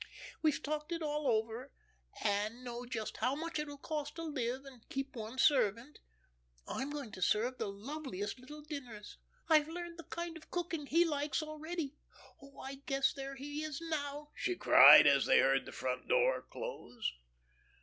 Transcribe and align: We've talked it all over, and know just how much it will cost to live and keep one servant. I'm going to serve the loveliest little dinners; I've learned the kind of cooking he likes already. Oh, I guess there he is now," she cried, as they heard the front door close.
We've 0.41 0.63
talked 0.63 0.91
it 0.91 1.03
all 1.03 1.27
over, 1.27 1.71
and 2.23 2.63
know 2.63 2.87
just 2.87 3.17
how 3.17 3.35
much 3.35 3.59
it 3.59 3.67
will 3.67 3.77
cost 3.77 4.15
to 4.15 4.23
live 4.23 4.65
and 4.65 4.81
keep 4.89 5.15
one 5.15 5.37
servant. 5.37 5.99
I'm 6.67 6.89
going 6.89 7.11
to 7.11 7.21
serve 7.21 7.59
the 7.59 7.67
loveliest 7.67 8.39
little 8.39 8.63
dinners; 8.63 9.19
I've 9.47 9.67
learned 9.67 9.99
the 9.99 10.03
kind 10.05 10.37
of 10.37 10.49
cooking 10.49 10.87
he 10.87 11.05
likes 11.05 11.43
already. 11.43 11.97
Oh, 12.41 12.57
I 12.57 12.79
guess 12.87 13.13
there 13.13 13.35
he 13.35 13.61
is 13.61 13.79
now," 13.79 14.31
she 14.33 14.55
cried, 14.55 15.05
as 15.05 15.27
they 15.27 15.37
heard 15.37 15.67
the 15.67 15.71
front 15.71 16.07
door 16.07 16.47
close. 16.51 17.13